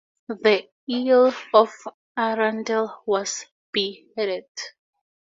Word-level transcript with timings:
The 0.29 0.65
Earl 0.91 1.31
of 1.53 1.71
Arundel 2.17 3.03
was 3.05 3.45
beheaded. 3.71 4.47